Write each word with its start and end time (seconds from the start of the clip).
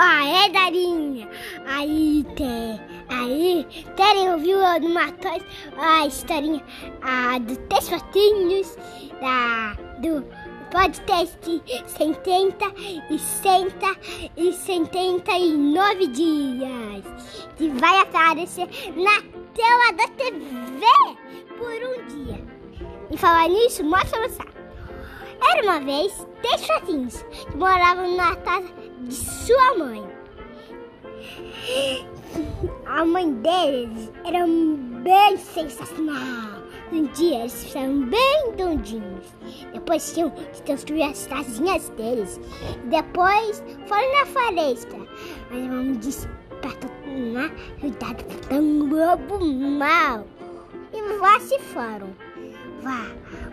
Ah, 0.00 0.24
é, 0.24 0.48
Darinha? 0.48 1.28
Aí 1.66 2.24
tem. 2.36 2.80
Aí, 3.08 3.66
Terem 3.96 4.30
ouviu 4.30 4.58
no 4.58 4.98
a 5.76 6.06
historinha 6.06 6.62
a, 7.02 7.38
do 7.38 7.56
Três 7.56 7.88
Patinhos, 7.88 8.76
da, 9.20 9.76
do 9.98 10.24
podcast 10.70 11.62
70 11.86 12.64
e 13.10 13.18
60 13.18 13.86
e 14.36 14.52
79 14.52 16.06
dias, 16.08 17.04
que 17.56 17.68
vai 17.70 17.98
aparecer 17.98 18.68
na 18.94 19.20
tela 19.54 19.92
da 19.96 20.06
TV 20.14 20.86
por 21.56 21.72
um 21.72 22.06
dia. 22.06 22.40
E 23.10 23.16
falar 23.16 23.48
nisso, 23.48 23.82
mostra 23.82 24.28
você. 24.28 24.42
Era 25.50 25.62
uma 25.62 25.80
vez 25.80 26.26
três 26.42 26.66
patinhos 26.66 27.22
que 27.22 27.56
moravam 27.56 28.16
na 28.16 28.36
casa 28.36 28.68
de 29.02 29.14
sua 29.14 29.78
mãe. 29.78 30.04
A 32.86 33.04
mãe 33.04 33.32
deles 33.34 34.10
era 34.24 34.46
bem 34.46 35.36
sensacional. 35.36 36.58
Um 36.90 37.04
dia 37.08 37.40
eles 37.40 37.64
ficaram 37.64 38.02
bem 38.06 38.52
dondinhos. 38.56 39.26
Depois 39.72 40.12
tinham 40.12 40.30
que 40.30 40.62
construir 40.62 41.02
as 41.02 41.26
casinhas 41.26 41.88
deles. 41.90 42.40
Depois 42.84 43.62
foram 43.86 44.18
na 44.18 44.26
floresta. 44.26 44.96
Mas 45.50 45.64
a 45.64 45.68
mãe 45.68 45.92
disse 45.94 46.28
pra 46.60 46.72
tomar 46.72 47.50
cuidado 47.80 48.24
com 48.48 48.54
um 48.54 48.88
lobo 48.88 49.44
mau. 49.44 50.26
E 50.92 51.18
lá 51.18 51.38
se 51.40 51.58
foram. 51.58 52.08
Vá, 52.80 53.06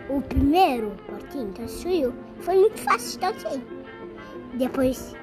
o 0.08 0.22
primeiro 0.22 0.92
porquinho 1.06 1.52
construiu 1.52 2.14
foi 2.40 2.56
muito 2.56 2.80
fácil 2.80 3.20
também. 3.20 3.62
Depois, 4.54 5.14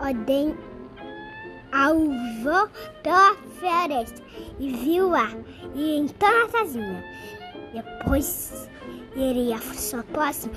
Odem 0.00 0.56
alvou 1.72 2.68
pela 3.02 3.34
floresta 3.58 4.22
e 4.58 4.70
viu 4.70 5.10
lá 5.10 5.28
e 5.74 5.98
entrou 5.98 6.32
na 6.32 6.48
casinha. 6.48 7.04
Depois 7.72 8.68
ele 9.14 9.50
ia 9.50 9.58
sua 9.58 10.02
próxima. 10.04 10.54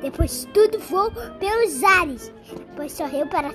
Depois 0.00 0.46
tudo 0.54 0.78
voou 0.78 1.10
pelos 1.38 1.82
ares. 1.82 2.32
Depois 2.52 2.92
sorriu 2.92 3.26
para 3.26 3.48
a 3.48 3.52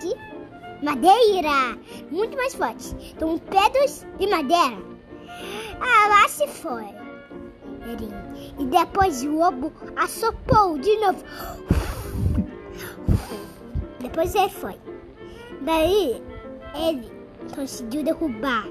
de 0.00 0.84
madeira, 0.84 1.78
muito 2.10 2.36
mais 2.36 2.54
forte. 2.54 2.94
Então 3.14 3.38
pedras 3.38 4.06
e 4.18 4.26
madeira. 4.26 4.76
Ah, 5.80 6.08
lá 6.08 6.28
se 6.28 6.46
foi. 6.48 6.86
E 8.58 8.64
depois 8.66 9.22
o 9.22 9.30
lobo 9.30 9.72
assopou 9.96 10.78
de 10.78 10.94
novo. 10.98 11.24
Depois 14.08 14.34
ele 14.34 14.48
foi. 14.48 14.74
Daí 15.60 16.22
ele 16.74 17.12
conseguiu 17.54 18.02
derrubar. 18.02 18.66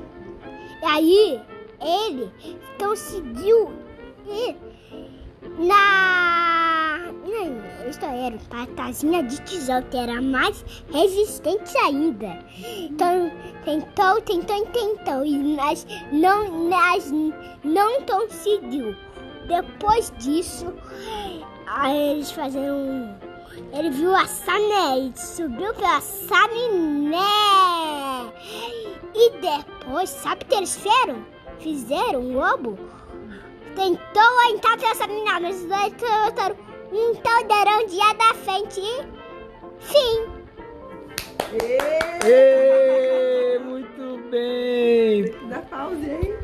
E 0.82 0.86
aí 0.86 1.42
ele 1.80 2.32
conseguiu 2.80 3.72
ir 4.26 4.56
na. 5.60 7.14
Isto 7.88 8.06
era 8.06 8.36
uma 8.52 8.68
casinha 8.76 9.24
de 9.24 9.40
tijolo 9.44 9.84
que 9.92 9.98
era 9.98 10.20
mais 10.22 10.66
resistente 10.92 11.78
ainda. 11.78 12.44
Então 12.90 13.32
tentou, 13.64 14.20
tentou, 14.22 14.66
tentou 14.66 15.24
e 15.24 15.38
nós 15.56 15.86
não, 16.12 16.68
nós 16.68 17.12
não 17.64 18.02
conseguiu. 18.02 18.96
Depois 19.48 20.12
disso, 20.18 20.74
eles 21.86 22.32
fizeram 22.32 23.16
ele 23.74 23.90
viu 23.90 24.16
a 24.16 24.26
Sané 24.26 25.00
e 25.00 25.20
subiu 25.20 25.74
pela 25.74 26.02
Saminé. 26.02 27.20
E 29.14 29.32
depois, 29.40 30.10
sabe 30.10 30.44
o 30.44 30.48
que 30.48 30.56
eles 30.56 30.76
fizeram? 30.76 31.26
Fizeram 31.60 32.22
um 32.22 32.34
lobo. 32.34 32.78
Tentou 33.76 34.52
entrar 34.52 34.78
pela 34.78 34.96
Saminé, 34.96 35.40
mas 35.40 35.62
os 35.62 35.66
dois 35.66 35.94
botaram 35.94 36.56
um 36.92 37.16
caldeirão 37.16 37.86
dia 37.88 38.14
da 38.14 38.34
frente 38.36 38.80
e 38.80 39.04
fim. 39.80 40.38
Ê, 42.26 43.60
muito 43.60 44.30
bem. 44.30 45.26
Dá 45.50 45.60
pausa 45.60 45.96
aí. 45.96 46.38